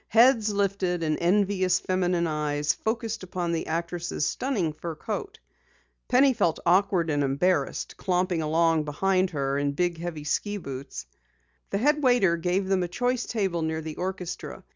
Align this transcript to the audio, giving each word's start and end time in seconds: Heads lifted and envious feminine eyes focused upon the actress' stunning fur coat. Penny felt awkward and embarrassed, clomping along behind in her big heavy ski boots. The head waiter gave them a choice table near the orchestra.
Heads 0.07 0.51
lifted 0.51 1.03
and 1.03 1.15
envious 1.21 1.79
feminine 1.79 2.25
eyes 2.25 2.73
focused 2.73 3.21
upon 3.21 3.51
the 3.51 3.67
actress' 3.67 4.25
stunning 4.25 4.73
fur 4.73 4.95
coat. 4.95 5.37
Penny 6.07 6.33
felt 6.33 6.59
awkward 6.65 7.11
and 7.11 7.23
embarrassed, 7.23 7.97
clomping 7.97 8.41
along 8.41 8.83
behind 8.85 9.29
in 9.29 9.33
her 9.33 9.63
big 9.65 9.99
heavy 9.99 10.23
ski 10.23 10.57
boots. 10.57 11.05
The 11.69 11.77
head 11.77 12.01
waiter 12.01 12.35
gave 12.35 12.67
them 12.67 12.81
a 12.81 12.87
choice 12.87 13.27
table 13.27 13.61
near 13.61 13.81
the 13.81 13.97
orchestra. 13.97 14.63